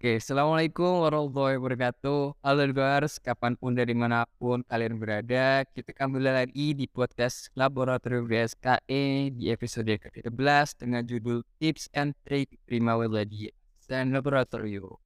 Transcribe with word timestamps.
Oke, 0.00 0.16
Assalamualaikum 0.16 1.04
warahmatullahi 1.04 1.60
wabarakatuh. 1.60 2.40
Halo 2.40 2.64
Edgars, 2.64 3.20
kapan 3.20 3.52
pun 3.52 3.76
dari 3.76 3.92
mana 3.92 4.24
pun 4.40 4.64
kalian 4.64 4.96
berada, 4.96 5.60
kita 5.76 5.92
kembali 5.92 6.40
lagi 6.40 6.72
di 6.72 6.88
podcast 6.88 7.52
Laboratorium 7.52 8.24
BSKE 8.24 9.28
di 9.36 9.52
episode 9.52 9.92
ke-13 9.92 10.80
dengan 10.80 11.04
judul 11.04 11.44
Tips 11.60 11.92
and 11.92 12.16
Trick 12.24 12.48
Prima 12.64 12.96
Weladi 12.96 13.52
dan 13.92 14.16
Laboratorium. 14.16 14.96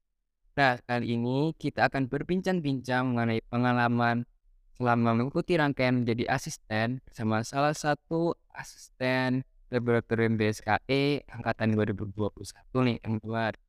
Nah, 0.55 0.79
kali 0.87 1.19
ini 1.19 1.59
kita 1.59 1.91
akan 1.91 2.07
berbincang-bincang 2.07 3.19
mengenai 3.19 3.43
pengalaman 3.51 4.23
selama 4.79 5.19
mengikuti 5.19 5.59
rangkaian 5.59 6.07
menjadi 6.07 6.31
asisten 6.31 7.03
bersama 7.03 7.43
salah 7.43 7.75
satu 7.75 8.39
asisten 8.55 9.43
Laboratorium 9.75 10.39
BSKE 10.39 11.27
angkatan 11.35 11.75
2021 11.75 12.15
nih, 12.87 13.03
teman-teman. 13.03 13.64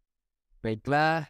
Baiklah, 0.65 1.29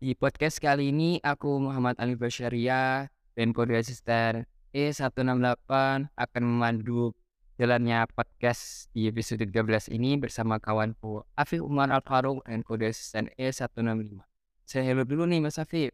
di 0.00 0.16
podcast 0.16 0.64
kali 0.64 0.88
ini 0.88 1.20
aku 1.20 1.60
Muhammad 1.60 1.92
Ali 2.00 2.16
Basyaria 2.16 3.04
dan 3.36 3.52
kode 3.52 3.76
asisten 3.76 4.48
E168 4.72 5.68
akan 6.08 6.40
memandu 6.40 7.12
jalannya 7.60 8.08
podcast 8.16 8.88
di 8.96 9.12
episode 9.12 9.44
13 9.44 9.92
ini 9.92 10.16
bersama 10.16 10.56
kawanku 10.56 11.20
Afif 11.36 11.60
Umar 11.60 11.92
Al 11.92 12.00
Farouk 12.00 12.48
dan 12.48 12.64
kode 12.64 12.88
asisten 12.88 13.28
E165. 13.36 14.24
Saya 14.64 14.88
hello 14.88 15.04
dulu 15.04 15.28
nih 15.28 15.44
Mas 15.44 15.60
Afif. 15.60 15.92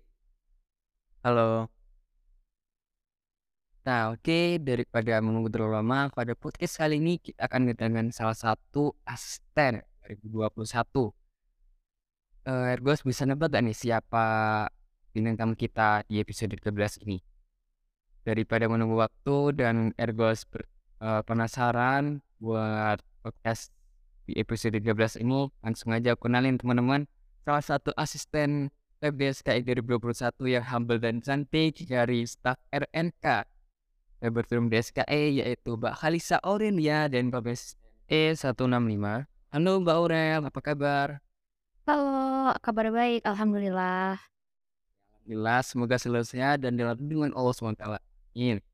Halo. 1.26 1.66
Nah 3.82 4.14
oke, 4.14 4.22
okay. 4.22 4.62
daripada 4.62 5.18
menunggu 5.18 5.50
terlalu 5.50 5.82
lama, 5.82 6.14
pada 6.14 6.38
podcast 6.38 6.78
kali 6.78 7.02
ini 7.02 7.18
kita 7.18 7.42
akan 7.42 7.74
kedatangan 7.74 8.14
salah 8.14 8.38
satu 8.38 8.94
asisten 9.02 9.82
2021 10.06 11.21
uh, 12.46 12.72
Ergos 12.72 13.02
bisa 13.06 13.22
nebak 13.26 13.54
gak 13.54 13.62
nih 13.62 13.76
siapa 13.76 14.24
bintang 15.12 15.36
tamu 15.36 15.54
kita 15.54 16.02
di 16.08 16.18
episode 16.18 16.54
13 16.56 17.04
ini? 17.06 17.22
Daripada 18.22 18.70
menunggu 18.70 19.02
waktu 19.02 19.58
dan 19.58 19.90
Ergos 19.98 20.46
ber, 20.46 20.66
uh, 21.02 21.26
penasaran 21.26 22.22
buat 22.38 23.02
podcast 23.22 23.74
di 24.26 24.38
episode 24.38 24.78
13 24.78 25.22
ini, 25.22 25.50
langsung 25.62 25.90
aja 25.90 26.14
aku 26.14 26.30
kenalin 26.30 26.54
teman-teman 26.58 27.10
salah 27.42 27.62
satu 27.62 27.90
asisten 27.98 28.70
Lab 29.02 29.18
DSKI 29.18 29.66
2021 29.66 30.46
yang 30.46 30.62
humble 30.62 31.02
dan 31.02 31.18
cantik 31.18 31.74
dari 31.90 32.22
staf 32.22 32.54
RNK 32.70 33.50
Laboratorium 34.22 34.70
DSKE 34.70 35.42
yaitu 35.42 35.74
Mbak 35.74 35.98
Khalisa 35.98 36.38
Aurelia 36.46 37.10
dan 37.10 37.34
Mbak 37.34 37.42
E165. 38.06 39.26
Halo 39.50 39.72
Mbak 39.82 39.96
Aurel, 39.98 40.40
apa 40.46 40.60
kabar? 40.62 41.31
Halo, 41.92 42.56
kabar 42.64 42.88
baik, 42.88 43.20
alhamdulillah. 43.28 44.16
Alhamdulillah, 45.12 45.60
semoga 45.60 46.00
sehat 46.00 46.64
dan 46.64 46.80
dalam 46.80 46.96
lindungan 46.96 47.36
Allah 47.36 47.52
SWT. 47.52 47.84
Amin. 48.32 48.64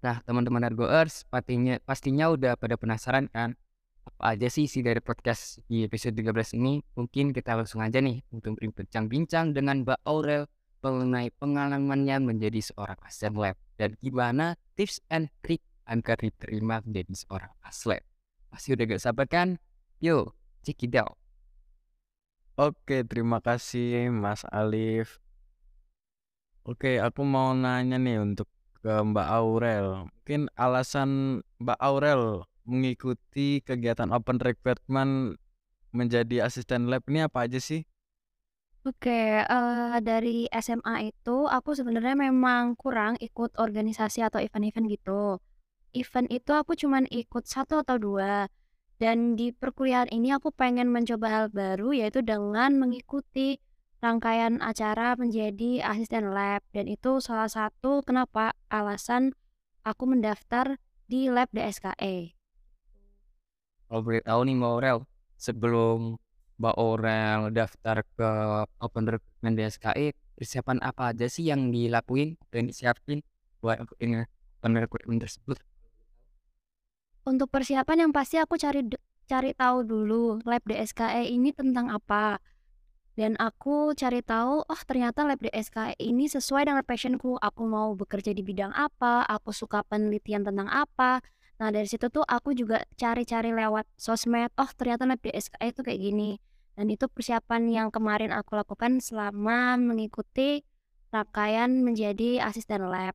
Nah, 0.00 0.24
teman-teman 0.24 0.64
Argoers, 0.64 1.28
pastinya 1.28 1.76
pastinya 1.84 2.32
udah 2.32 2.56
pada 2.56 2.80
penasaran 2.80 3.28
kan? 3.28 3.60
Apa 4.08 4.32
aja 4.32 4.48
sih 4.48 4.64
isi 4.64 4.80
dari 4.80 5.04
podcast 5.04 5.60
di 5.68 5.84
episode 5.84 6.16
13 6.16 6.56
ini? 6.56 6.80
Mungkin 6.96 7.36
kita 7.36 7.60
langsung 7.60 7.84
aja 7.84 8.00
nih 8.00 8.24
untuk 8.32 8.56
berbincang-bincang 8.56 9.52
dengan 9.52 9.84
Mbak 9.84 10.00
Aurel 10.08 10.48
mengenai 10.80 11.28
pengalamannya 11.36 12.24
menjadi 12.24 12.64
seorang 12.72 12.96
asisten 13.04 13.36
lab 13.36 13.60
dan 13.76 14.00
gimana 14.00 14.56
tips 14.80 15.04
and 15.12 15.28
trick 15.44 15.60
agar 15.84 16.16
diterima 16.16 16.80
menjadi 16.88 17.20
seorang 17.20 17.52
aslet. 17.68 18.00
Pasti 18.48 18.72
udah 18.72 18.96
gak 18.96 19.04
sabar 19.04 19.28
kan? 19.28 19.60
Yo, 20.00 20.32
check 20.64 20.80
it. 20.88 21.19
Oke, 22.60 23.08
terima 23.08 23.40
kasih 23.40 24.12
Mas 24.12 24.44
Alif. 24.44 25.16
Oke, 26.60 27.00
aku 27.00 27.24
mau 27.24 27.56
nanya 27.56 27.96
nih 27.96 28.20
untuk 28.20 28.52
ke 28.84 29.00
Mbak 29.00 29.28
Aurel. 29.32 30.12
Mungkin 30.12 30.52
alasan 30.60 31.40
Mbak 31.56 31.80
Aurel 31.80 32.44
mengikuti 32.68 33.64
kegiatan 33.64 34.12
open 34.12 34.36
recruitment 34.44 35.40
menjadi 35.96 36.44
asisten 36.44 36.92
lab 36.92 37.00
ini 37.08 37.24
apa 37.24 37.48
aja 37.48 37.56
sih? 37.56 37.88
Oke, 38.84 39.40
uh, 39.40 39.96
dari 40.04 40.44
SMA 40.52 41.16
itu 41.16 41.48
aku 41.48 41.72
sebenarnya 41.72 42.28
memang 42.28 42.76
kurang 42.76 43.16
ikut 43.24 43.56
organisasi 43.56 44.20
atau 44.20 44.36
event-event 44.36 44.84
gitu. 44.92 45.40
Event 45.96 46.28
itu 46.28 46.52
aku 46.52 46.76
cuman 46.76 47.08
ikut 47.08 47.48
satu 47.48 47.80
atau 47.80 47.96
dua. 47.96 48.52
Dan 49.00 49.32
di 49.32 49.48
perkuliahan 49.48 50.12
ini 50.12 50.28
aku 50.36 50.52
pengen 50.52 50.92
mencoba 50.92 51.32
hal 51.32 51.46
baru 51.48 51.96
yaitu 51.96 52.20
dengan 52.20 52.76
mengikuti 52.76 53.56
rangkaian 54.04 54.60
acara 54.60 55.16
menjadi 55.16 55.80
asisten 55.88 56.36
lab 56.36 56.60
dan 56.76 56.84
itu 56.84 57.16
salah 57.24 57.48
satu 57.48 58.04
kenapa 58.04 58.52
alasan 58.68 59.32
aku 59.88 60.04
mendaftar 60.04 60.76
di 61.08 61.32
lab 61.32 61.48
DSKE. 61.48 62.36
Kalau 63.88 64.04
boleh 64.04 64.20
tahu 64.20 64.40
nih 64.44 64.54
Mbak 64.60 64.68
Aurel, 64.68 64.98
sebelum 65.40 66.20
Mbak 66.60 66.76
Aurel 66.76 67.40
daftar 67.56 68.04
ke 68.04 68.30
Open 68.84 69.04
Recruitment 69.08 69.56
DSKE, 69.56 70.12
persiapan 70.36 70.76
apa 70.84 71.16
aja 71.16 71.24
sih 71.24 71.48
yang 71.48 71.72
dilakuin 71.72 72.36
dan 72.52 72.68
disiapin 72.68 73.24
buat 73.64 73.80
Open 73.80 74.72
Recruitment 74.76 75.24
tersebut? 75.24 75.56
Untuk 77.28 77.52
persiapan 77.52 78.08
yang 78.08 78.12
pasti 78.16 78.40
aku 78.40 78.56
cari 78.56 78.80
cari 79.28 79.52
tahu 79.52 79.84
dulu 79.84 80.40
lab 80.48 80.64
DSKE 80.64 81.28
ini 81.28 81.52
tentang 81.52 81.92
apa. 81.92 82.40
Dan 83.14 83.36
aku 83.36 83.92
cari 83.92 84.24
tahu, 84.24 84.64
oh 84.64 84.82
ternyata 84.88 85.28
lab 85.28 85.36
DSKE 85.44 86.00
ini 86.00 86.26
sesuai 86.26 86.64
dengan 86.64 86.80
passionku. 86.80 87.36
Aku 87.36 87.68
mau 87.68 87.92
bekerja 87.92 88.32
di 88.32 88.40
bidang 88.40 88.72
apa, 88.72 89.28
aku 89.28 89.52
suka 89.52 89.84
penelitian 89.84 90.42
tentang 90.48 90.72
apa. 90.72 91.20
Nah 91.60 91.68
dari 91.68 91.84
situ 91.84 92.08
tuh 92.08 92.24
aku 92.24 92.56
juga 92.56 92.80
cari-cari 92.96 93.52
lewat 93.52 93.84
sosmed, 94.00 94.48
oh 94.56 94.70
ternyata 94.72 95.04
lab 95.04 95.20
DSKE 95.20 95.76
itu 95.76 95.80
kayak 95.84 96.00
gini. 96.00 96.40
Dan 96.72 96.88
itu 96.88 97.04
persiapan 97.12 97.68
yang 97.68 97.88
kemarin 97.92 98.32
aku 98.32 98.56
lakukan 98.56 99.04
selama 99.04 99.76
mengikuti 99.76 100.64
rangkaian 101.12 101.84
menjadi 101.84 102.40
asisten 102.40 102.88
lab. 102.88 103.12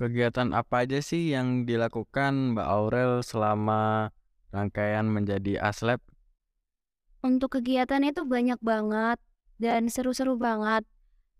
Kegiatan 0.00 0.56
apa 0.56 0.88
aja 0.88 1.04
sih 1.04 1.36
yang 1.36 1.68
dilakukan 1.68 2.56
Mbak 2.56 2.68
Aurel 2.68 3.12
selama 3.20 4.08
rangkaian 4.48 5.04
menjadi 5.06 5.60
aslab? 5.60 6.00
Untuk 7.22 7.60
kegiatan 7.60 8.02
itu 8.02 8.26
banyak 8.26 8.58
banget 8.58 9.20
dan 9.62 9.86
seru-seru 9.86 10.34
banget 10.40 10.82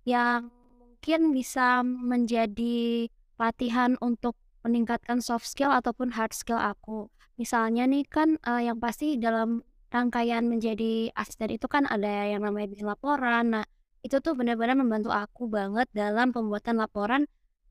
yang 0.07 0.53
mungkin 0.79 1.35
bisa 1.35 1.83
menjadi 1.83 3.11
latihan 3.41 3.99
untuk 3.99 4.39
meningkatkan 4.63 5.19
soft 5.19 5.49
skill 5.49 5.75
ataupun 5.75 6.15
hard 6.15 6.31
skill 6.31 6.61
aku. 6.61 7.11
Misalnya 7.35 7.89
nih 7.91 8.07
kan 8.07 8.39
uh, 8.47 8.63
yang 8.63 8.79
pasti 8.79 9.19
dalam 9.19 9.67
rangkaian 9.91 10.47
menjadi 10.47 11.11
asisten 11.19 11.51
itu 11.51 11.67
kan 11.67 11.91
ada 11.91 12.31
yang 12.31 12.47
namanya 12.47 12.71
bikin 12.71 12.87
laporan. 12.87 13.59
Nah, 13.59 13.67
itu 14.07 14.23
tuh 14.23 14.39
benar-benar 14.39 14.79
membantu 14.79 15.11
aku 15.11 15.51
banget 15.51 15.91
dalam 15.91 16.31
pembuatan 16.31 16.79
laporan 16.79 17.27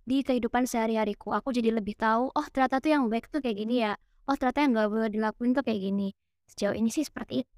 di 0.06 0.26
kehidupan 0.26 0.66
sehari-hariku. 0.66 1.34
Aku 1.38 1.54
jadi 1.54 1.72
lebih 1.74 1.98
tahu, 1.98 2.34
oh 2.34 2.48
ternyata 2.50 2.82
tuh 2.82 2.92
yang 2.94 3.04
baik 3.08 3.30
tuh 3.30 3.40
kayak 3.40 3.58
gini 3.62 3.86
ya. 3.86 3.94
Oh 4.30 4.36
ternyata 4.38 4.60
yang 4.66 4.72
gak 4.78 4.90
boleh 4.90 5.10
dilakuin 5.10 5.52
tuh 5.54 5.64
kayak 5.66 5.82
gini. 5.82 6.14
Sejauh 6.50 6.76
ini 6.76 6.90
sih 6.92 7.06
seperti 7.06 7.46
itu. 7.46 7.54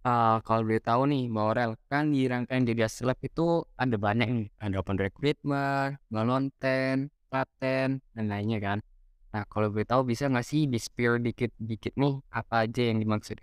Uh, 0.00 0.40
kalau 0.48 0.64
boleh 0.64 0.80
tahu 0.80 1.04
nih 1.12 1.28
Mbak 1.28 1.76
kan 1.92 2.08
di 2.08 2.24
rangkaian 2.24 2.64
jadi 2.64 2.88
seleb 2.88 3.20
itu 3.20 3.68
ada 3.76 3.96
banyak 4.00 4.28
nih. 4.32 4.48
Ada 4.56 4.80
open 4.80 4.96
recruitment, 4.96 6.00
ngelonten, 6.08 7.12
paten, 7.28 8.00
dan 8.16 8.24
lainnya 8.24 8.58
kan. 8.64 8.78
Nah 9.30 9.44
kalau 9.46 9.68
boleh 9.68 9.84
tahu 9.84 10.08
bisa 10.08 10.26
nggak 10.26 10.42
sih 10.42 10.64
di 10.66 10.80
spill 10.80 11.20
dikit-dikit 11.20 11.94
nih 12.00 12.16
apa 12.32 12.64
aja 12.64 12.82
yang 12.88 12.98
dimaksud? 12.98 13.38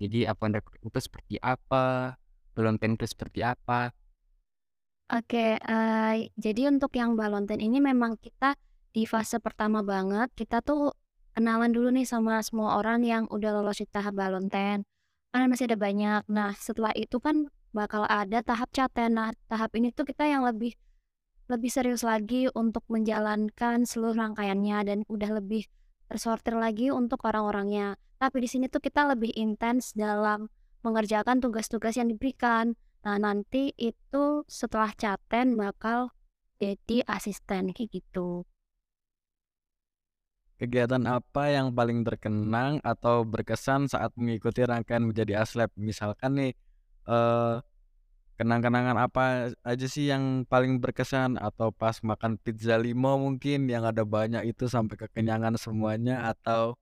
Jadi 0.00 0.24
open 0.30 0.56
recruitment 0.56 0.94
itu 0.94 1.00
seperti 1.02 1.34
apa? 1.42 2.16
Ngelonten 2.54 2.96
itu 2.96 3.06
seperti 3.10 3.44
apa? 3.44 3.92
Oke, 5.10 5.58
uh, 5.58 6.14
jadi 6.38 6.70
untuk 6.70 6.94
yang 6.94 7.18
balonten 7.18 7.58
ini 7.58 7.82
memang 7.82 8.14
kita 8.14 8.54
di 8.94 9.10
fase 9.10 9.42
pertama 9.42 9.82
banget, 9.82 10.30
kita 10.38 10.62
tuh 10.62 10.94
kenalan 11.34 11.74
dulu 11.74 11.90
nih 11.90 12.06
sama 12.06 12.38
semua 12.46 12.78
orang 12.78 13.02
yang 13.02 13.26
udah 13.26 13.58
lolos 13.58 13.82
di 13.82 13.90
tahap 13.90 14.14
balonten. 14.14 14.86
Karena 15.34 15.46
masih 15.50 15.66
ada 15.66 15.74
banyak. 15.74 16.22
Nah, 16.30 16.54
setelah 16.54 16.94
itu 16.94 17.18
kan 17.18 17.50
bakal 17.74 18.06
ada 18.06 18.38
tahap 18.46 18.70
caten. 18.70 19.18
Nah, 19.18 19.34
tahap 19.50 19.74
ini 19.74 19.90
tuh 19.90 20.06
kita 20.06 20.30
yang 20.30 20.46
lebih 20.46 20.78
lebih 21.50 21.70
serius 21.74 22.06
lagi 22.06 22.46
untuk 22.54 22.86
menjalankan 22.86 23.82
seluruh 23.82 24.14
rangkaiannya 24.14 24.78
dan 24.86 24.98
udah 25.10 25.42
lebih 25.42 25.66
tersortir 26.06 26.54
lagi 26.54 26.94
untuk 26.94 27.18
orang-orangnya. 27.26 27.98
Tapi 28.22 28.46
di 28.46 28.48
sini 28.50 28.70
tuh 28.70 28.78
kita 28.78 29.10
lebih 29.10 29.34
intens 29.34 29.90
dalam 29.90 30.46
mengerjakan 30.86 31.42
tugas-tugas 31.42 31.98
yang 31.98 32.06
diberikan. 32.06 32.78
Nah, 33.04 33.16
nanti 33.24 33.62
itu 33.90 34.24
setelah 34.58 34.92
caten 35.02 35.56
bakal 35.62 36.12
jadi 36.60 36.96
asisten 37.16 37.64
kayak 37.76 37.90
gitu. 37.96 38.44
kegiatan 40.60 41.04
apa 41.08 41.48
yang 41.56 41.72
paling 41.72 42.04
terkenang 42.04 42.84
atau 42.84 43.24
berkesan 43.24 43.88
saat 43.88 44.12
mengikuti 44.20 44.60
rangkaian 44.68 45.00
menjadi 45.08 45.40
aslep? 45.40 45.72
Misalkan 45.80 46.36
nih, 46.36 46.52
eee, 47.08 47.54
kenang-kenangan 48.38 48.96
apa 49.06 49.24
aja 49.64 49.86
sih 49.88 50.12
yang 50.12 50.44
paling 50.52 50.80
berkesan? 50.84 51.40
Atau 51.40 51.72
pas 51.72 51.96
makan 52.04 52.36
pizza 52.44 52.76
limo 52.76 53.16
mungkin 53.16 53.68
yang 53.72 53.84
ada 53.88 54.04
banyak 54.04 54.42
itu 54.52 54.68
sampai 54.68 54.96
kekenyangan 55.08 55.56
semuanya 55.56 56.28
atau 56.36 56.76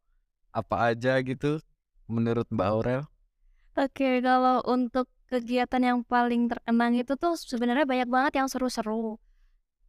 apa 0.55 0.95
aja 0.95 1.21
gitu 1.23 1.63
menurut 2.11 2.47
Mbak 2.51 2.69
Aurel? 2.75 3.03
Oke, 3.79 4.21
kalau 4.27 4.59
untuk 4.67 5.07
kegiatan 5.29 5.83
yang 5.85 5.99
paling 6.09 6.49
terkenang 6.49 6.97
itu 6.97 7.15
tuh 7.21 7.37
sebenarnya 7.37 7.85
banyak 7.85 8.09
banget 8.09 8.33
yang 8.41 8.49
seru-seru. 8.49 9.21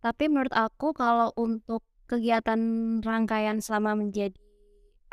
Tapi 0.03 0.27
menurut 0.31 0.53
aku 0.55 0.91
kalau 0.95 1.31
untuk 1.39 1.83
kegiatan 2.07 2.59
rangkaian 3.03 3.59
selama 3.63 3.95
menjadi 3.99 4.35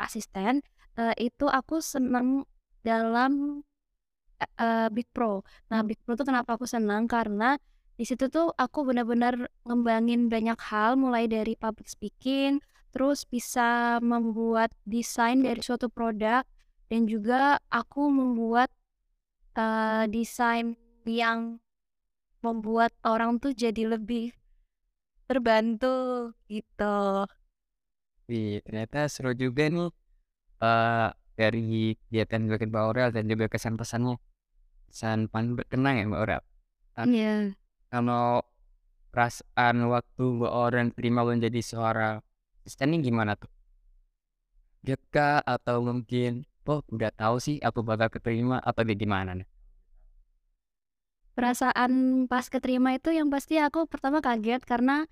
asisten, 0.01 0.61
eee, 0.99 1.31
itu 1.31 1.47
aku 1.47 1.79
seneng 1.81 2.45
dalam, 2.85 3.63
eee, 4.59 4.87
Big 4.93 5.07
Pro. 5.15 5.43
Nah, 5.71 5.81
Big 5.83 5.99
Pro 6.03 6.15
tuh 6.19 6.27
kenapa 6.27 6.55
aku 6.59 6.65
senang, 6.69 7.07
karena 7.09 7.57
di 7.97 8.05
situ 8.05 8.29
tuh 8.29 8.53
aku 8.55 8.85
benar-benar 8.85 9.49
ngembangin 9.65 10.29
banyak 10.29 10.59
hal 10.69 10.95
mulai 10.99 11.25
dari 11.25 11.57
public 11.57 11.89
speaking, 11.89 12.61
terus 12.93 13.25
bisa 13.25 13.97
membuat 14.01 14.69
desain 14.85 15.41
dari 15.41 15.61
suatu 15.61 15.89
produk, 15.89 16.45
dan 16.89 17.05
juga 17.09 17.57
aku 17.73 18.09
membuat, 18.09 18.69
eee, 19.57 20.03
desain 20.13 20.77
yang 21.09 21.57
membuat 22.45 22.93
orang 23.01 23.41
tuh 23.41 23.51
jadi 23.57 23.97
lebih 23.97 24.31
terbantu, 25.27 26.31
gitu. 26.47 27.25
Wih, 28.29 28.59
ternyata 28.63 29.07
seru 29.07 29.31
juga 29.33 29.71
nih, 29.71 29.89
eee, 30.61 31.07
dari 31.39 31.95
kegiatan 32.07 32.41
dilakuin 32.45 32.69
Mbak 32.73 32.83
Aurel 32.85 33.09
dan 33.15 33.23
juga 33.31 33.45
kesan 33.47 33.75
pesannya. 33.79 34.17
Kesan 34.91 35.31
paling 35.31 35.55
berkenan 35.59 35.95
ya 35.99 36.03
Mbak 36.09 36.21
Aurel. 36.21 36.41
Nah, 36.97 37.05
Iya. 37.07 37.35
kalau 37.93 38.43
perasaan 39.15 39.75
waktu 39.89 40.23
Mbak 40.39 40.53
Aurel 40.53 40.87
terima 40.95 41.21
menjadi 41.27 41.61
seorang 41.63 42.21
asisten 42.67 42.99
gimana 43.01 43.33
tuh? 43.39 43.49
Kaget 44.85 45.01
kah? 45.11 45.39
Atau 45.43 45.81
mungkin, 45.83 46.45
"Oh 46.67 46.83
udah 46.91 47.11
tahu 47.15 47.39
sih 47.39 47.57
aku 47.63 47.79
bakal 47.81 48.11
keterima," 48.11 48.59
atau 48.59 48.83
kayak 48.83 48.99
gimana 48.99 49.31
nih? 49.39 49.47
Perasaan 51.37 52.25
pas 52.25 52.45
keterima 52.49 52.97
itu 52.97 53.13
yang 53.13 53.29
pasti 53.31 53.61
aku 53.61 53.85
pertama 53.85 54.19
kaget 54.19 54.65
karena 54.65 55.05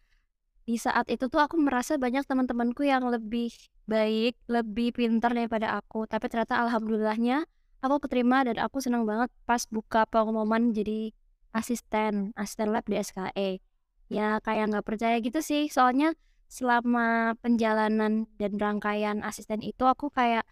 di 0.65 0.81
saat 0.81 1.05
itu 1.13 1.29
tuh 1.29 1.37
aku 1.37 1.61
merasa 1.61 2.01
banyak 2.01 2.25
teman-temanku 2.25 2.81
yang 2.81 3.05
lebih 3.05 3.53
baik, 3.85 4.33
lebih 4.49 4.97
pintar 4.97 5.37
daripada 5.37 5.77
aku. 5.77 6.09
Tapi 6.09 6.25
ternyata 6.25 6.57
alhamdulillahnya 6.65 7.45
aku 7.85 8.01
keterima 8.09 8.41
dan 8.41 8.57
aku 8.57 8.81
senang 8.81 9.05
banget 9.05 9.29
pas 9.45 9.61
buka 9.69 10.09
pengumuman 10.09 10.73
jadi 10.73 11.13
asisten, 11.53 12.33
asisten 12.33 12.73
lab 12.73 12.83
di 12.89 12.97
SKE. 12.97 13.61
Ya 14.09 14.41
kayak 14.41 14.73
nggak 14.73 14.85
percaya 14.85 15.21
gitu 15.21 15.45
sih, 15.45 15.69
soalnya 15.69 16.17
selama 16.49 17.37
penjalanan 17.41 18.25
dan 18.41 18.57
rangkaian 18.57 19.21
asisten 19.21 19.61
itu 19.61 19.85
aku 19.85 20.09
kayak, 20.09 20.45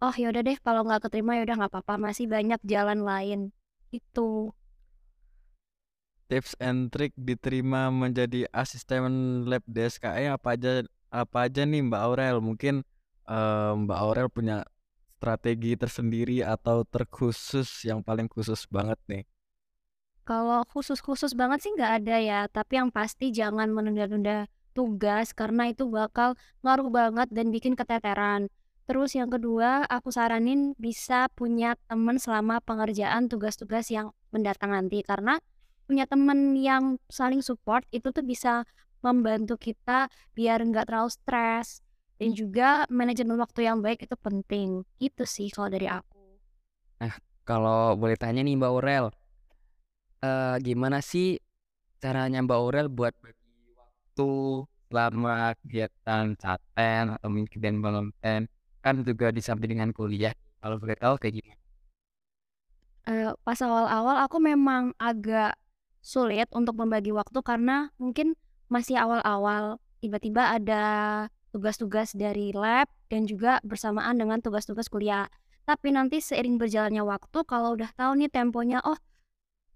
"Oh 0.00 0.14
ya 0.16 0.32
udah 0.32 0.42
deh 0.48 0.56
kalau 0.64 0.82
nggak 0.86 1.08
keterima 1.08 1.36
ya 1.38 1.42
udah 1.46 1.56
nggak 1.60 1.72
apa-apa, 1.76 1.94
masih 2.10 2.26
banyak 2.28 2.60
jalan 2.64 3.00
lain." 3.04 3.40
Gitu. 3.92 4.52
Tips 6.30 6.54
and 6.62 6.94
trik 6.94 7.10
diterima 7.18 7.90
menjadi 7.90 8.46
asisten 8.54 9.42
lab 9.50 9.66
di 9.66 9.82
SKE 9.82 10.30
apa 10.30 10.54
aja 10.54 10.86
apa 11.10 11.50
aja 11.50 11.66
nih 11.66 11.82
Mbak 11.90 12.02
Aurel? 12.06 12.38
Mungkin, 12.38 12.86
eee, 13.26 13.72
Mbak 13.82 13.98
Aurel 13.98 14.28
punya 14.30 14.62
strategi 15.18 15.74
tersendiri 15.74 16.40
atau 16.46 16.86
terkhusus 16.86 17.66
yang 17.82 18.00
paling 18.06 18.30
khusus 18.30 18.64
banget 18.70 18.96
nih? 19.10 19.24
Kalau 20.28 20.62
khusus-khusus 20.72 21.32
banget 21.34 21.58
sih 21.64 21.70
nggak 21.76 21.92
ada 22.04 22.16
ya, 22.22 22.40
tapi 22.56 22.78
yang 22.78 22.88
pasti 22.94 23.34
jangan 23.34 23.68
menunda-nunda 23.76 24.46
tugas 24.76 25.34
karena 25.34 25.62
itu 25.72 25.90
bakal 25.90 26.38
ngaruh 26.62 26.88
banget 26.98 27.28
dan 27.36 27.46
bikin 27.50 27.74
keteteran. 27.74 28.46
Terus 28.90 29.14
yang 29.14 29.30
kedua, 29.30 29.86
aku 29.86 30.10
saranin 30.10 30.74
bisa 30.74 31.30
punya 31.38 31.78
teman 31.86 32.18
selama 32.18 32.58
pengerjaan 32.58 33.30
tugas-tugas 33.30 33.86
yang 33.86 34.10
mendatang 34.34 34.74
nanti, 34.74 35.06
karena 35.06 35.38
punya 35.86 36.10
teman 36.10 36.58
yang 36.58 36.98
saling 37.06 37.38
support 37.38 37.86
itu 37.94 38.10
tuh 38.10 38.26
bisa 38.26 38.66
membantu 38.98 39.54
kita 39.54 40.10
biar 40.34 40.66
nggak 40.66 40.90
terlalu 40.90 41.06
stres, 41.06 41.86
dan 42.18 42.34
juga 42.34 42.82
manajemen 42.90 43.38
waktu 43.38 43.70
yang 43.70 43.78
baik 43.78 44.10
itu 44.10 44.18
penting. 44.18 44.82
Itu 44.98 45.22
sih 45.22 45.54
kalau 45.54 45.70
dari 45.70 45.86
aku. 45.86 46.42
Nah, 46.98 47.14
kalau 47.46 47.94
boleh 47.94 48.18
tanya 48.18 48.42
nih 48.42 48.58
Mbak 48.58 48.70
Aurel, 48.74 49.06
eee, 50.18 50.54
gimana 50.66 50.98
sih 50.98 51.38
caranya 52.02 52.42
Mbak 52.42 52.58
Aurel 52.58 52.90
buat 52.90 53.14
bagi 53.22 53.70
waktu 53.78 54.30
selama 54.90 55.54
kegiatan 55.62 56.34
caten 56.34 57.14
atau 57.14 57.30
mungkin 57.30 57.78
volunteer, 57.78 58.50
kan 58.80 59.04
juga 59.04 59.28
di 59.30 59.44
samping 59.44 59.76
dengan 59.76 59.92
kuliah, 59.92 60.32
kalau 60.60 60.80
boleh 60.80 60.96
tahu 60.96 61.20
kayak 61.20 61.40
gimana? 61.40 61.60
Eee, 63.08 63.32
pas 63.44 63.58
awal-awal 63.60 64.16
aku 64.24 64.36
memang 64.40 64.92
agak 65.00 65.56
sulit 66.00 66.48
untuk 66.56 66.76
membagi 66.80 67.12
waktu 67.12 67.40
karena 67.44 67.92
mungkin 68.00 68.36
masih 68.72 68.96
awal-awal, 68.96 69.80
tiba-tiba 70.00 70.56
ada 70.56 70.82
tugas-tugas 71.52 72.14
dari 72.16 72.54
lab 72.54 72.86
dan 73.10 73.26
juga 73.26 73.58
bersamaan 73.66 74.16
dengan 74.16 74.38
tugas-tugas 74.40 74.88
kuliah. 74.88 75.28
Tapi 75.66 75.92
nanti 75.92 76.22
seiring 76.22 76.56
berjalannya 76.56 77.04
waktu 77.04 77.38
kalau 77.44 77.76
udah 77.76 77.90
tahu 77.94 78.16
nih 78.16 78.30
temponya, 78.32 78.80
oh 78.86 78.96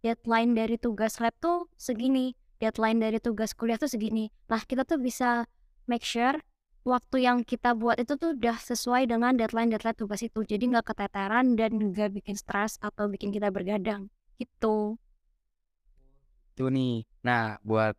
deadline 0.00 0.56
dari 0.56 0.76
tugas 0.80 1.20
lab 1.20 1.34
tuh 1.40 1.68
segini, 1.76 2.36
deadline 2.62 3.00
dari 3.02 3.18
tugas 3.20 3.52
kuliah 3.52 3.76
tuh 3.76 3.90
segini. 3.90 4.30
Nah 4.48 4.62
kita 4.64 4.86
tuh 4.86 5.00
bisa 5.00 5.48
make 5.90 6.06
sure 6.06 6.40
waktu 6.84 7.24
yang 7.24 7.42
kita 7.42 7.72
buat 7.72 7.96
itu 7.96 8.14
tuh 8.20 8.36
udah 8.36 8.60
sesuai 8.60 9.08
dengan 9.08 9.32
deadline-deadline 9.34 9.96
tugas 9.96 10.20
itu. 10.20 10.44
Jadi 10.44 10.70
nggak 10.70 10.94
keteteran 10.94 11.56
dan 11.56 11.74
nggak 11.74 12.12
bikin 12.20 12.36
stres 12.36 12.76
atau 12.84 13.08
bikin 13.08 13.32
kita 13.32 13.48
bergadang, 13.48 14.12
gitu. 14.36 15.00
Itu 16.54 16.68
nih. 16.70 17.08
Nah, 17.24 17.58
buat 17.64 17.96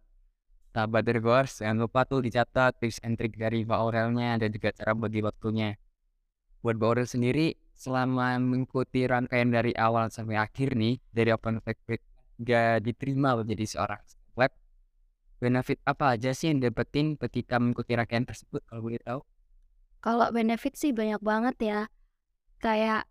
sahabat 0.72 1.04
Dreamworks 1.04 1.66
jangan 1.66 1.90
lupa 1.90 2.06
tuh 2.06 2.22
dicatat 2.24 2.78
tips 2.80 3.02
and 3.04 3.18
trik 3.20 3.36
dari 3.36 3.66
Mbak 3.66 3.82
dan 4.40 4.50
juga 4.54 4.70
cara 4.72 4.94
bagi 4.94 5.20
waktunya. 5.26 5.76
Buat 6.62 6.78
Mbak 6.80 7.10
sendiri, 7.10 7.58
selama 7.76 8.40
mengikuti 8.40 9.04
rangkaian 9.04 9.52
dari 9.52 9.76
awal 9.76 10.08
sampai 10.08 10.40
akhir 10.40 10.80
nih, 10.80 11.02
dari 11.12 11.30
open 11.36 11.60
recruitment 11.60 12.16
hingga 12.36 12.84
diterima 12.84 13.40
menjadi 13.40 13.66
seorang 13.68 14.02
lab, 14.36 14.52
benefit 15.40 15.80
apa 15.84 16.16
aja 16.16 16.32
sih 16.32 16.52
yang 16.52 16.64
didapetin 16.64 17.20
ketika 17.20 17.60
mengikuti 17.60 17.94
rangkaian 17.94 18.24
tersebut 18.24 18.64
kalau 18.68 18.82
boleh 18.86 19.02
tahu? 19.04 19.22
Kalau 20.00 20.28
benefit 20.30 20.78
sih 20.78 20.94
banyak 20.94 21.20
banget 21.20 21.56
ya. 21.60 21.80
Kayak 22.62 23.10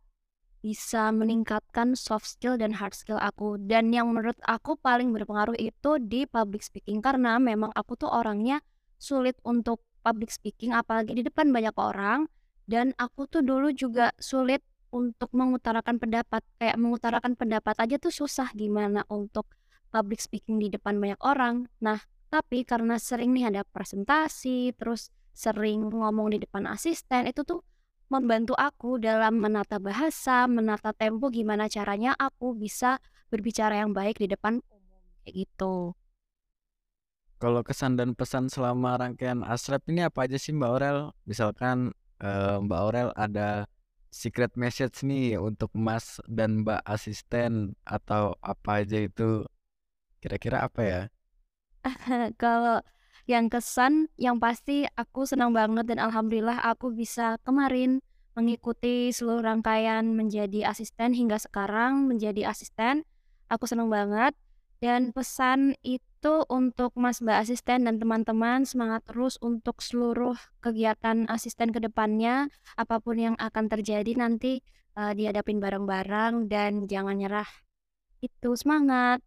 bisa 0.65 1.13
meningkatkan 1.13 1.93
soft 1.93 2.25
skill 2.25 2.57
dan 2.57 2.73
hard 2.81 2.97
skill 2.97 3.21
aku. 3.21 3.61
Dan 3.61 3.93
yang 3.93 4.09
menurut 4.09 4.39
aku 4.49 4.81
paling 4.81 5.13
berpengaruh 5.13 5.59
itu 5.61 6.01
di 6.01 6.25
public 6.25 6.65
speaking 6.65 7.05
karena 7.05 7.37
memang 7.37 7.69
aku 7.77 8.01
tuh 8.01 8.09
orangnya 8.09 8.65
sulit 8.97 9.37
untuk 9.45 9.85
public 10.01 10.33
speaking 10.33 10.73
apalagi 10.73 11.13
di 11.13 11.23
depan 11.25 11.53
banyak 11.53 11.77
orang 11.77 12.25
dan 12.65 12.97
aku 12.97 13.29
tuh 13.29 13.45
dulu 13.45 13.73
juga 13.77 14.13
sulit 14.17 14.65
untuk 14.89 15.29
mengutarakan 15.37 16.01
pendapat. 16.01 16.41
Kayak 16.57 16.81
mengutarakan 16.81 17.37
pendapat 17.37 17.77
aja 17.77 18.01
tuh 18.01 18.15
susah 18.15 18.49
gimana 18.57 19.05
untuk 19.13 19.45
public 19.93 20.25
speaking 20.25 20.57
di 20.57 20.73
depan 20.73 20.97
banyak 20.97 21.21
orang. 21.21 21.69
Nah, 21.85 22.01
tapi 22.35 22.67
karena 22.67 22.99
sering 22.99 23.31
nih 23.31 23.47
ada 23.55 23.63
presentasi, 23.63 24.75
terus 24.75 25.15
sering 25.31 25.87
ngomong 25.87 26.35
di 26.35 26.43
depan 26.43 26.67
asisten, 26.67 27.31
itu 27.31 27.47
tuh 27.47 27.63
membantu 28.11 28.59
aku 28.59 28.99
dalam 28.99 29.39
menata 29.39 29.79
bahasa, 29.79 30.51
menata 30.51 30.91
tempo, 30.91 31.31
gimana 31.31 31.71
caranya 31.71 32.11
aku 32.19 32.59
bisa 32.59 32.99
berbicara 33.31 33.87
yang 33.87 33.95
baik 33.95 34.19
di 34.19 34.27
depan 34.27 34.59
umum, 34.67 35.03
kayak 35.23 35.47
gitu. 35.47 35.95
Kalau 37.39 37.63
kesan 37.63 37.95
dan 37.95 38.19
pesan 38.19 38.51
selama 38.51 38.99
rangkaian 38.99 39.47
aslep 39.47 39.87
ini 39.87 40.03
apa 40.03 40.27
aja 40.27 40.35
sih 40.35 40.51
Mbak 40.51 40.71
Aurel? 40.75 40.99
Misalkan, 41.31 41.95
eee, 42.19 42.57
Mbak 42.67 42.81
Aurel 42.83 43.11
ada 43.15 43.71
secret 44.11 44.59
message 44.59 45.07
nih 45.07 45.39
untuk 45.39 45.71
Mas 45.75 46.19
dan 46.27 46.67
Mbak 46.67 46.83
asisten 46.83 47.79
atau 47.87 48.35
apa 48.43 48.83
aja 48.83 48.99
itu, 48.99 49.47
kira-kira 50.19 50.67
apa 50.67 50.83
ya? 50.83 51.03
Kalau 52.43 52.81
yang 53.25 53.49
kesan, 53.49 54.13
yang 54.21 54.37
pasti 54.41 54.85
aku 54.97 55.25
senang 55.25 55.57
banget 55.57 55.89
dan 55.89 55.99
alhamdulillah 56.01 56.61
aku 56.61 56.93
bisa 56.93 57.41
kemarin 57.47 58.05
mengikuti 58.37 59.15
seluruh 59.15 59.41
rangkaian 59.47 60.13
menjadi 60.13 60.69
asisten 60.69 61.15
hingga 61.15 61.39
sekarang 61.41 62.11
menjadi 62.11 62.51
asisten. 62.51 63.07
Aku 63.49 63.69
senang 63.69 63.89
banget 63.93 64.35
Dan 64.85 65.17
pesan 65.17 65.73
itu 65.81 66.45
untuk 66.53 66.93
Mas, 67.01 67.25
Mbak 67.25 67.39
asisten 67.49 67.89
dan 67.89 67.97
teman-teman 67.97 68.69
semangat 68.69 69.01
terus 69.09 69.41
untuk 69.41 69.81
seluruh 69.81 70.37
kegiatan 70.61 71.25
asisten 71.33 71.73
ke 71.73 71.81
depannya, 71.81 72.53
apa 72.77 73.01
pun 73.01 73.17
yang 73.17 73.37
akan 73.41 73.73
terjadi 73.73 74.13
nanti, 74.13 74.61
eee, 74.99 75.13
dihadapin 75.17 75.57
bareng-bareng 75.65 76.53
dan 76.53 76.85
jangan 76.85 77.17
nyerah. 77.17 77.49
Itu, 78.23 78.57
semangat. 78.59 79.25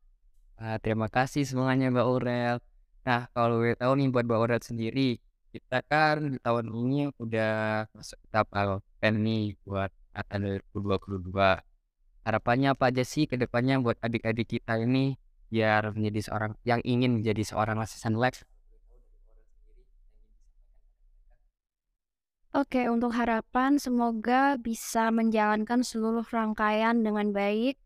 Wah, 0.58 0.78
terima 0.82 1.06
kasih 1.06 1.46
semangatnya 1.46 1.94
Mbak 1.94 2.08
Aurel. 2.10 2.56
Nah, 3.06 3.30
kalau 3.30 3.62
boleh 3.62 3.78
tahu 3.78 3.94
nih 3.94 4.08
buat 4.10 4.26
Mbak 4.26 4.40
Aurel 4.42 4.62
sendiri, 4.66 5.22
kita 5.54 5.86
kan 5.86 6.34
di 6.34 6.40
tahun 6.42 6.66
ini 6.74 7.14
udah 7.22 7.86
masuk 7.94 8.18
tahap 8.34 8.48
Valentine 8.50 9.18
nih 9.22 9.44
buat 9.62 9.92
angkatan 10.18 10.40
2022. 10.74 11.62
Harapannya 12.26 12.74
apa 12.74 12.90
aja 12.90 13.04
sih 13.06 13.30
ke 13.30 13.38
depannya 13.38 13.78
buat 13.86 14.02
adik-adik 14.02 14.58
kita 14.58 14.82
ini 14.82 15.14
biar 15.54 15.94
menjadi 15.94 16.20
seorang 16.26 16.52
yang 16.66 16.82
ingin 16.82 17.22
menjadi 17.22 17.44
seorang 17.54 17.78
asisten 17.78 18.18
lab? 18.18 18.34
Oke, 22.58 22.90
untuk 22.90 23.14
harapan 23.14 23.78
semoga 23.78 24.58
bisa 24.58 25.14
menjalankan 25.14 25.86
seluruh 25.86 26.26
rangkaian 26.26 27.06
dengan 27.06 27.30
baik, 27.30 27.78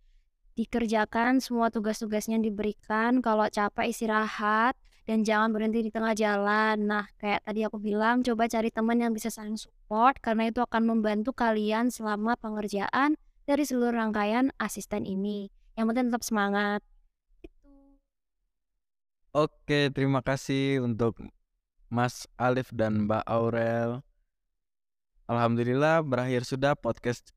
dikerjakan 0.55 1.39
semua 1.39 1.71
tugas-tugasnya 1.71 2.39
diberikan, 2.39 3.23
kalau 3.23 3.47
capek 3.47 3.91
istirahat, 3.91 4.75
dan 5.09 5.25
jangan 5.25 5.49
berhenti 5.51 5.83
di 5.83 5.91
tengah 5.91 6.13
jalan. 6.13 6.87
Nah, 6.87 7.05
kayak 7.17 7.43
tadi 7.43 7.65
aku 7.65 7.81
bilang, 7.81 8.21
coba 8.21 8.45
cari 8.47 8.69
teman 8.69 9.01
yang 9.01 9.11
bisa 9.11 9.27
saling 9.33 9.57
support, 9.57 10.19
karena 10.21 10.47
itu 10.47 10.61
akan 10.61 10.87
membantu 10.87 11.33
kalian 11.33 11.89
selama 11.89 12.37
pengerjaan 12.37 13.17
dari 13.43 13.63
seluruh 13.65 13.97
rangkaian 13.97 14.53
asisten 14.61 15.03
ini. 15.03 15.49
Yang 15.75 15.85
penting 15.91 16.05
tetap 16.13 16.23
semangat. 16.23 16.81
Itu. 17.41 17.71
Oke, 19.33 19.89
terima 19.89 20.21
kasih 20.21 20.83
untuk 20.85 21.19
Mas 21.91 22.29
Alif 22.39 22.71
dan 22.71 23.09
Mbak 23.09 23.23
Aurel. 23.27 23.99
Alhamdulillah 25.31 26.03
berakhir 26.03 26.43
sudah 26.43 26.75
podcast 26.75 27.31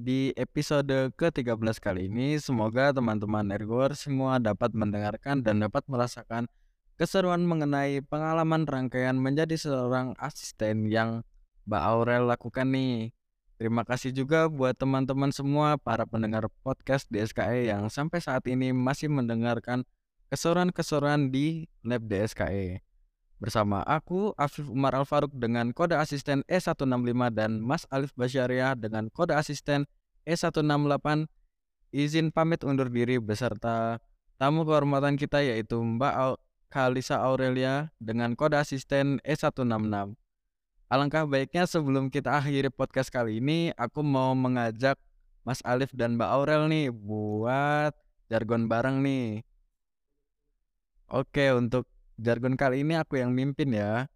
di 0.00 0.32
episode 0.34 1.12
ke-13 1.20 1.76
kali 1.76 2.08
ini. 2.08 2.40
Semoga 2.40 2.96
teman-teman 2.96 3.44
Ergor 3.52 3.92
semua 3.92 4.40
dapat 4.40 4.72
mendengarkan 4.72 5.44
dan 5.44 5.60
dapat 5.60 5.84
merasakan 5.84 6.48
keseruan 6.96 7.44
mengenai 7.44 8.00
pengalaman 8.00 8.64
rangkaian 8.64 9.20
menjadi 9.20 9.60
seorang 9.60 10.16
asisten 10.16 10.88
yang 10.88 11.20
Mbak 11.68 11.82
Aurel 11.84 12.24
lakukan 12.24 12.72
nih. 12.72 13.12
Terima 13.60 13.84
kasih 13.84 14.16
juga 14.16 14.48
buat 14.48 14.72
teman-teman 14.72 15.36
semua 15.36 15.76
para 15.76 16.08
pendengar 16.08 16.48
podcast 16.64 17.04
DSKE 17.12 17.68
yang 17.68 17.92
sampai 17.92 18.24
saat 18.24 18.48
ini 18.48 18.72
masih 18.72 19.12
mendengarkan 19.12 19.84
keseruan-keseruan 20.32 21.28
di 21.28 21.68
Lab 21.84 22.08
DSKE. 22.08 22.89
Bersama 23.40 23.80
aku, 23.88 24.36
Afif 24.36 24.68
Umar 24.68 24.92
Al-Faruq 24.92 25.32
dengan 25.32 25.72
kode 25.72 25.96
asisten 25.96 26.44
E165 26.44 27.32
dan 27.32 27.56
Mas 27.64 27.88
Alif 27.88 28.12
Basyariah 28.12 28.76
dengan 28.76 29.08
kode 29.08 29.32
asisten 29.32 29.88
E168 30.28 31.24
izin 31.88 32.36
pamit 32.36 32.60
undur 32.68 32.92
diri 32.92 33.16
beserta 33.16 33.96
tamu 34.36 34.68
kehormatan 34.68 35.16
kita 35.16 35.40
yaitu 35.40 35.80
Mbak 35.80 36.14
Au 36.20 36.36
Kalisa 36.68 37.24
Aurelia 37.24 37.88
dengan 37.96 38.36
kode 38.36 38.60
asisten 38.60 39.24
E166. 39.24 40.12
Alangkah 40.92 41.24
baiknya 41.24 41.64
sebelum 41.64 42.12
kita 42.12 42.36
akhiri 42.44 42.68
podcast 42.68 43.08
kali 43.08 43.40
ini, 43.40 43.72
aku 43.72 44.04
mau 44.04 44.36
mengajak 44.36 45.00
Mas 45.48 45.64
Alif 45.64 45.96
dan 45.96 46.20
Mbak 46.20 46.28
Aurel 46.28 46.68
nih 46.68 46.92
buat 46.92 47.96
jargon 48.28 48.68
bareng 48.68 49.00
nih. 49.00 49.40
Oke, 51.08 51.50
untuk 51.56 51.88
jargon 52.20 52.54
kali 52.54 52.84
ini 52.84 53.00
aku 53.00 53.16
yang 53.16 53.32
mimpin 53.32 53.72
ya. 53.72 54.06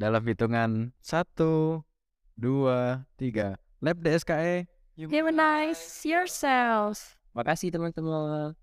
Dalam 0.00 0.24
hitungan 0.24 0.96
satu, 1.04 1.84
dua, 2.32 3.04
tiga. 3.20 3.60
Lab 3.84 4.00
DSKE. 4.00 4.64
Humanize 4.96 6.04
yourselves. 6.08 7.20
Makasih 7.36 7.68
teman-teman. 7.68 8.56